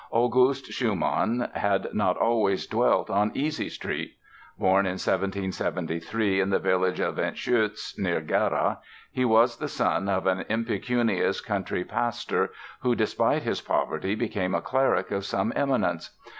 August 0.09 0.65
Schumann 0.71 1.47
had 1.53 1.93
not 1.93 2.17
always 2.17 2.65
dwelt 2.65 3.11
on 3.11 3.29
easy 3.35 3.69
street. 3.69 4.15
Born 4.57 4.87
in 4.87 4.93
1773 4.93 6.39
in 6.39 6.49
the 6.49 6.57
village 6.57 6.99
of 6.99 7.17
Entschütz, 7.17 7.99
near 7.99 8.19
Gera, 8.19 8.79
he 9.11 9.25
was 9.25 9.57
the 9.57 9.67
son 9.67 10.09
of 10.09 10.25
an 10.25 10.43
impecunious 10.49 11.39
country 11.39 11.83
pastor 11.85 12.49
who, 12.79 12.95
despite 12.95 13.43
his 13.43 13.61
poverty, 13.61 14.15
became 14.15 14.55
a 14.55 14.61
cleric 14.61 15.11
of 15.11 15.23
some 15.23 15.53
eminence. 15.55 16.09